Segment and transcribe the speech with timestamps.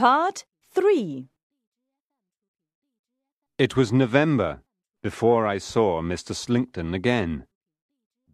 [0.00, 1.28] Part 3
[3.58, 4.62] It was November
[5.02, 6.34] before I saw Mr.
[6.34, 7.44] Slinkton again,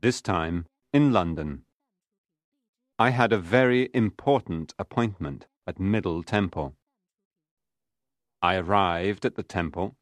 [0.01, 1.65] this time in London.
[3.01, 6.77] I had a very important appointment at Middle Temple.
[8.41, 9.97] I arrived at the temple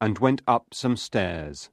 [0.00, 1.70] and went up some stairs.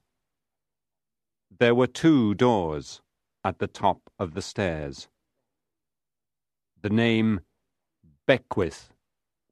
[1.60, 3.02] There were two doors
[3.44, 5.06] at the top of the stairs.
[6.80, 7.42] The name
[8.26, 8.91] Beckwith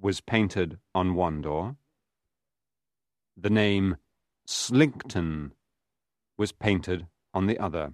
[0.00, 1.76] was painted on one door.
[3.36, 3.96] The name
[4.46, 5.52] Slinkton
[6.36, 7.92] was painted on the other.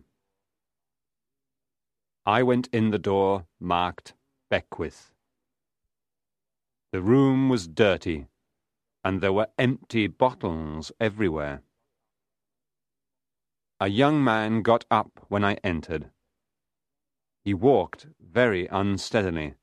[2.24, 4.14] I went in the door marked
[4.50, 5.12] Beckwith.
[6.92, 8.26] The room was dirty,
[9.04, 11.62] and there were empty bottles everywhere.
[13.78, 16.10] A young man got up when I entered.
[17.44, 19.54] He walked very unsteadily,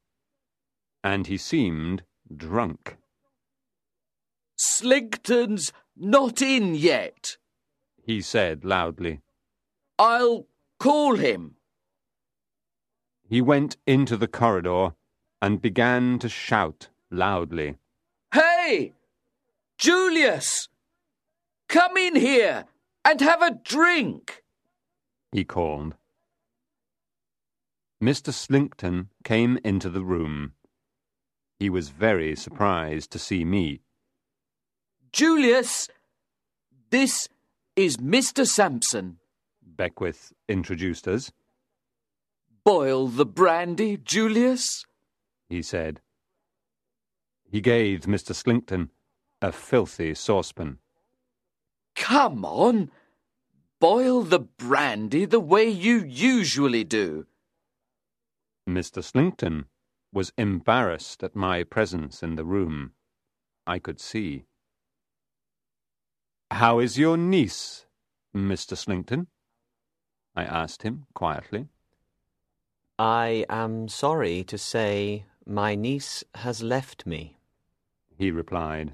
[1.04, 2.04] and he seemed
[2.36, 2.98] drunk.
[4.56, 7.38] Slinkton's not in yet.
[8.06, 9.22] He said loudly.
[9.98, 10.48] I'll
[10.80, 11.56] call him.
[13.28, 14.94] He went into the corridor
[15.42, 17.76] and began to shout loudly.
[18.34, 18.94] Hey!
[19.78, 20.70] Julius!
[21.68, 22.66] Come in here
[23.04, 24.44] and have a drink!
[25.32, 25.96] He called.
[28.02, 28.34] Mr.
[28.34, 30.54] Slinkton came into the room.
[31.64, 33.80] He was very surprised to see me.
[35.14, 35.88] Julius,
[36.90, 37.30] this
[37.78, 38.46] is Mr.
[38.46, 39.20] Sampson.
[39.66, 41.32] Beckwith introduced us.
[42.66, 44.86] Boil the brandy, Julius,
[45.48, 46.02] he said.
[47.50, 48.36] He gave Mr.
[48.36, 48.90] Slinkton
[49.42, 50.80] a filthy saucepan.
[51.96, 52.92] Come on,
[53.80, 57.26] boil the brandy the way you usually do.
[58.68, 59.02] Mr.
[59.02, 59.68] Slinkton
[60.14, 62.92] was embarrassed at my presence in the room.
[63.66, 64.46] I could see.
[66.52, 67.88] How is your niece,
[68.36, 68.78] Mr.
[68.78, 69.28] Slinkton?
[70.36, 71.68] I asked him quietly.
[73.00, 77.38] I am sorry to say my niece has left me.
[78.16, 78.94] He replied.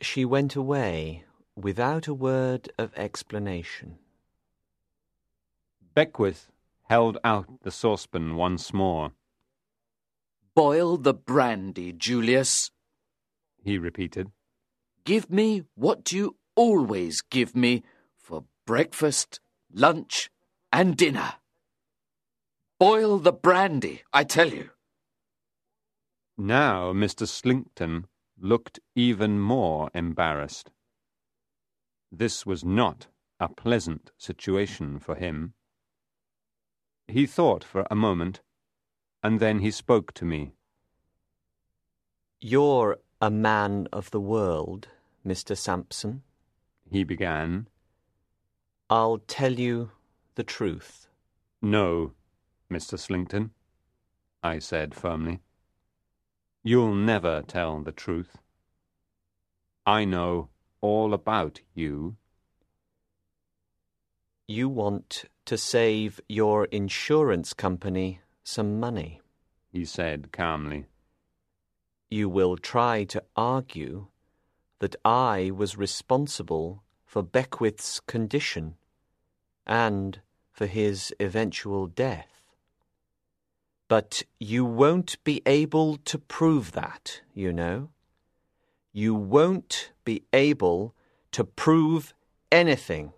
[0.00, 1.24] She went away
[1.56, 3.98] without a word of explanation.
[5.94, 6.52] Beckwith
[6.88, 9.12] held out the saucepan once more.
[10.56, 12.70] Boil the brandy, Julius,
[13.62, 14.30] he repeated.
[15.04, 17.82] Give me what you always give me
[18.16, 19.40] for breakfast,
[19.70, 20.30] lunch,
[20.72, 21.34] and dinner.
[22.78, 24.70] Boil the brandy, I tell you.
[26.38, 27.28] Now Mr.
[27.28, 28.06] Slinkton
[28.40, 30.70] looked even more embarrassed.
[32.10, 35.52] This was not a pleasant situation for him.
[37.08, 38.40] He thought for a moment,
[39.26, 40.52] and then he spoke to me.
[42.40, 44.86] You're a man of the world,
[45.26, 45.56] Mr.
[45.56, 46.22] Sampson,
[46.88, 47.66] he began.
[48.88, 49.90] I'll tell you
[50.36, 51.08] the truth.
[51.60, 52.12] No,
[52.70, 52.96] Mr.
[52.96, 53.50] Slinkton,
[54.44, 55.40] I said firmly.
[56.62, 58.36] You'll never tell the truth.
[59.84, 60.50] I know
[60.80, 62.14] all about you.
[64.46, 69.20] You want to save your insurance company some money,
[69.72, 70.86] he said calmly.
[72.08, 74.06] You will try to argue
[74.78, 78.76] that I was responsible for Beckwith's condition
[79.66, 80.20] and
[80.52, 82.44] for his eventual death.
[83.88, 87.90] But you won't be able to prove that, you know.
[88.92, 90.94] You won't be able
[91.32, 92.14] to prove
[92.52, 93.12] anything.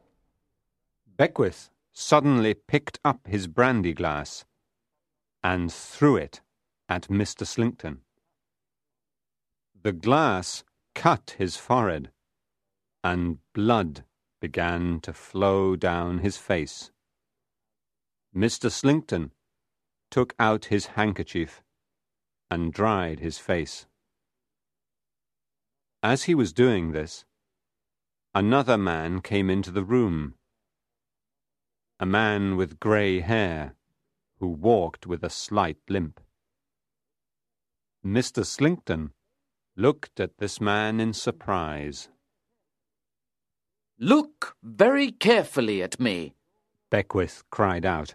[1.18, 4.46] Beckwith suddenly picked up his brandy glass
[5.42, 6.40] and threw it
[6.88, 7.46] at Mr.
[7.46, 8.00] Slinkton.
[9.80, 12.10] The glass cut his forehead,
[13.04, 14.04] and blood
[14.40, 16.90] began to flow down his face.
[18.34, 18.70] Mr.
[18.70, 19.30] Slinkton
[20.10, 21.62] took out his handkerchief
[22.50, 23.86] and dried his face.
[26.02, 27.24] As he was doing this,
[28.34, 30.34] another man came into the room.
[32.00, 33.74] A man with grey hair,
[34.40, 36.20] who walked with a slight limp.
[38.04, 38.44] Mr.
[38.44, 39.10] Slinkton
[39.76, 42.08] looked at this man in surprise.
[43.98, 46.34] Look very carefully at me,
[46.90, 48.14] Beckwith cried out.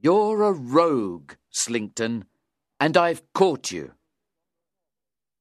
[0.00, 2.24] You're a rogue, Slinkton,
[2.80, 3.92] and I've caught you.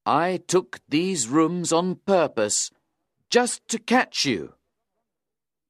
[0.06, 2.72] I took these rooms on purpose,
[3.30, 4.54] just to catch you.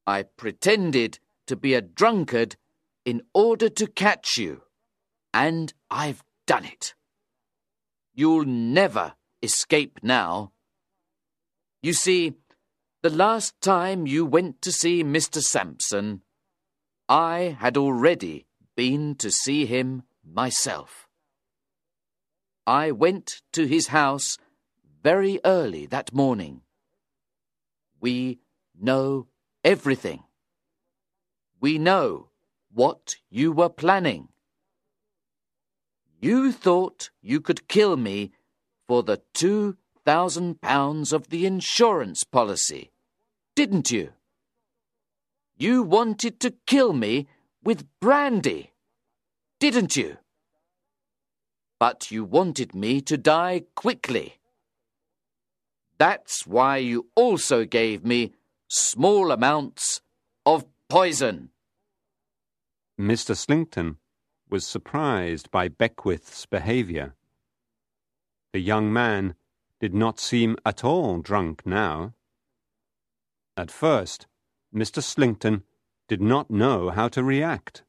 [0.06, 2.56] I pretended to be a drunkard
[3.06, 4.62] in order to catch you,
[5.34, 6.94] and I've done it.
[8.14, 10.52] You'll never escape now.
[11.82, 12.34] You see,
[13.02, 15.42] the last time you went to see Mr.
[15.42, 16.22] Sampson,
[17.10, 18.46] I had already
[18.76, 21.08] been to see him myself.
[22.68, 24.38] I went to his house
[25.04, 26.62] very early that morning.
[28.00, 28.40] We
[28.80, 29.28] know
[29.64, 30.24] everything.
[31.60, 32.31] We know
[32.74, 34.30] what you were planning.
[36.20, 38.32] You thought you could kill me
[38.88, 42.92] for the two thousand pounds of the insurance policy,
[43.56, 44.14] didn't you?
[45.56, 47.28] You wanted to kill me
[47.64, 48.72] with brandy,
[49.60, 50.18] didn't you?
[51.80, 54.40] But you wanted me to die quickly.
[56.00, 58.34] That's why you also gave me
[58.68, 60.02] small amounts
[60.48, 61.51] of poison.
[63.02, 63.36] Mr.
[63.36, 63.98] Slinkton
[64.48, 67.16] was surprised by Beckwith's behaviour.
[68.54, 69.34] The young man
[69.80, 72.14] did not seem at all drunk now.
[73.58, 74.28] At first,
[74.72, 75.02] Mr.
[75.02, 75.64] Slinkton
[76.08, 77.82] did not know how to react.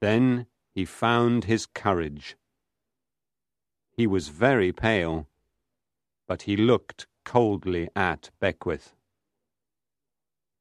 [0.00, 2.36] Then he found his courage.
[3.92, 5.28] He was very pale,
[6.26, 8.96] but he looked coldly at Beckwith.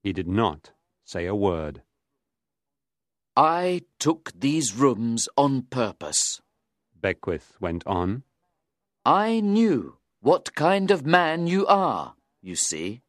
[0.03, 0.73] He did not
[1.03, 1.81] say a word.
[3.37, 6.41] I took these rooms on purpose.
[6.99, 8.23] Beckwith went on.
[9.05, 13.03] I knew what kind of man you are, you see.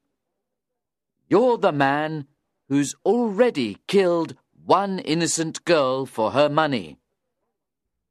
[1.31, 2.27] You're the man
[2.69, 4.37] who's already killed
[4.67, 6.99] one innocent girl for her money.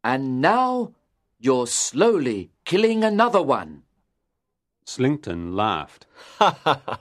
[0.03, 0.93] And now
[1.39, 3.83] you're slowly killing another one.
[4.87, 6.07] Slinkton laughed.
[6.39, 6.99] Ha ha ha!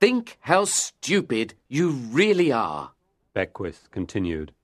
[0.00, 2.95] Think how stupid you really are.
[3.36, 4.54] Beckwith continued.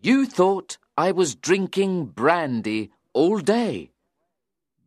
[0.00, 3.90] You thought I was drinking brandy all day,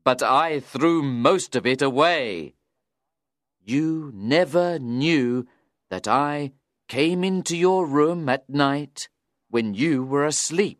[0.06, 2.54] but I threw most of it away.
[3.62, 5.46] You never knew
[5.90, 6.54] that I
[6.88, 9.10] came into your room at night
[9.50, 10.80] when you were asleep.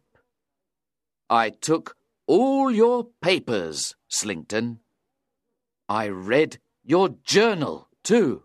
[1.30, 4.80] I took all your papers, Slinkton.
[5.90, 8.44] I read your journal, too.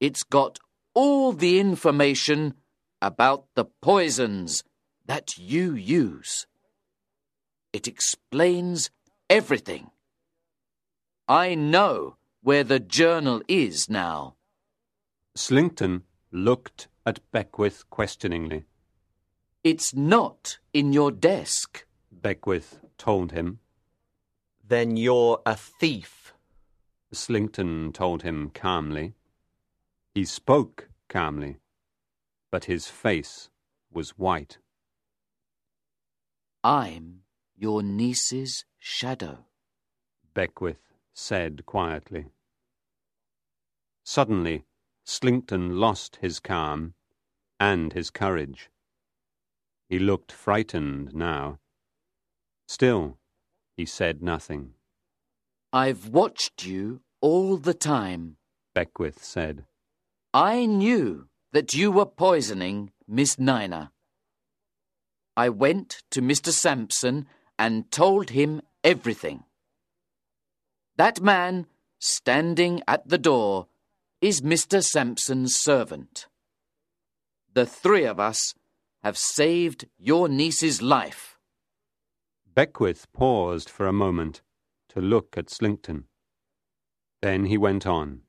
[0.00, 0.58] It's got
[0.98, 2.54] all the information
[3.00, 4.64] about the poisons
[5.06, 6.44] that you use.
[7.72, 8.90] It explains
[9.30, 9.92] everything.
[11.28, 14.34] I know where the journal is now.
[15.36, 16.02] Slinkton
[16.32, 18.64] looked at Beckwith questioningly.
[19.62, 23.60] It's not in your desk, Beckwith told him.
[24.66, 26.32] Then you're a thief.
[27.12, 29.14] Slinkton told him calmly.
[30.12, 31.58] He spoke calmly,
[32.50, 33.50] but his face
[33.90, 34.58] was white.
[36.62, 37.22] I'm
[37.56, 39.46] your niece's shadow,
[40.34, 42.26] Beckwith said quietly.
[44.04, 44.64] Suddenly,
[45.04, 46.94] Slinkton lost his calm
[47.58, 48.70] and his courage.
[49.88, 51.58] He looked frightened now.
[52.66, 53.18] Still,
[53.76, 54.74] he said nothing.
[55.72, 58.36] I've watched you all the time,
[58.74, 59.64] Beckwith said.
[60.34, 63.90] I knew that you were poisoning Miss Niner.
[65.36, 66.50] I went to Mr.
[66.52, 67.26] Sampson
[67.58, 69.44] and told him everything.
[70.96, 71.66] That man
[71.98, 73.68] standing at the door
[74.20, 74.84] is Mr.
[74.84, 76.26] Sampson's servant.
[77.54, 78.54] The three of us
[79.02, 81.38] have saved your niece's life.
[82.52, 84.42] Beckwith paused for a moment
[84.90, 86.04] to look at Slinkton.
[87.22, 88.22] Then he went on.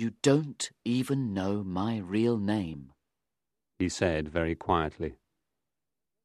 [0.00, 2.92] You don't even know my real name,
[3.78, 5.16] he said very quietly.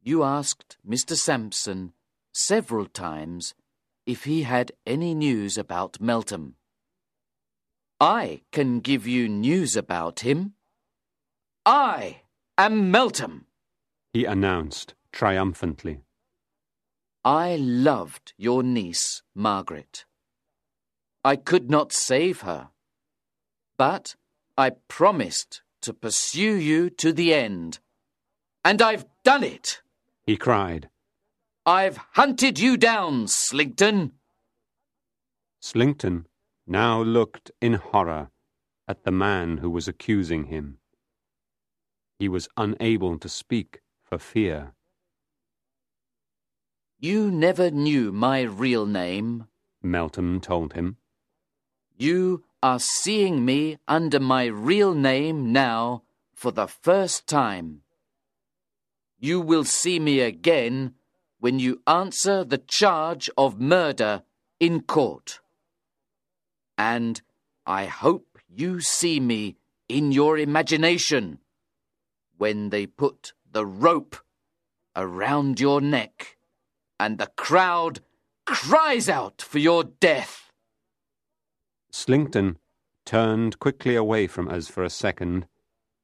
[0.02, 1.14] You asked Mr.
[1.18, 1.92] Sampson
[2.34, 3.54] several times
[4.06, 6.56] if he had any news about Meltham.
[8.00, 10.54] I can give you news about him.
[11.66, 12.22] I
[12.58, 13.46] am Meltham,
[14.14, 16.00] he announced triumphantly.
[17.26, 20.06] I loved your niece, Margaret.
[21.26, 22.70] I could not save her,
[23.78, 24.16] but
[24.58, 27.80] I promised to pursue you to the end.
[28.64, 29.82] And I've done it,
[30.26, 30.90] he cried.
[31.66, 34.12] I've hunted you down, Slinkton.
[35.62, 36.26] Slinkton
[36.68, 38.30] now looked in horror
[38.88, 40.78] at the man who was accusing him.
[42.20, 44.74] He was unable to speak for fear.
[47.00, 49.48] You never knew my real name,
[49.84, 50.98] Meltham told him.
[51.98, 56.02] You are seeing me under my real name now
[56.34, 57.82] for the first time.
[59.20, 60.96] You will see me again
[61.40, 64.24] when you answer the charge of murder
[64.60, 65.42] in court.
[66.76, 67.22] And
[67.68, 69.58] I hope you see me
[69.88, 71.38] in your imagination
[72.36, 74.16] when they put the rope
[74.96, 76.36] around your neck
[77.00, 78.00] and the crowd
[78.48, 80.45] cries out for your death.
[81.98, 82.58] Slinkton
[83.06, 85.48] turned quickly away from us for a second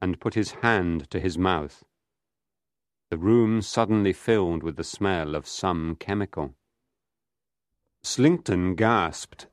[0.00, 1.84] and put his hand to his mouth.
[3.10, 6.54] The room suddenly filled with the smell of some chemical.
[8.02, 9.48] Slinkton gasped,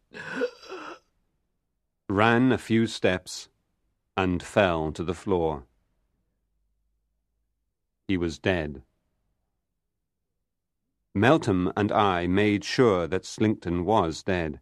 [2.08, 3.50] ran a few steps,
[4.16, 5.66] and fell to the floor.
[8.08, 8.82] He was dead.
[11.14, 14.62] Meltham and I made sure that Slinkton was dead.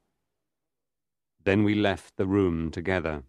[1.47, 3.23] Then we left the room together.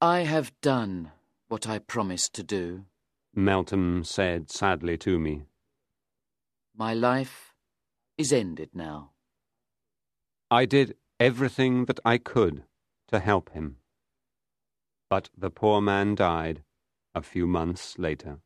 [0.00, 1.12] I have done
[1.48, 2.86] what I promised to do.
[3.34, 5.42] Meltham said sadly to me.
[6.74, 7.52] My life
[8.16, 9.10] is ended now.
[10.50, 12.64] I did everything that I could
[13.08, 13.76] to help him.
[15.10, 16.62] But the poor man died
[17.14, 18.38] a few months later.